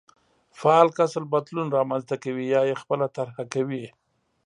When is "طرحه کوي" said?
3.17-3.85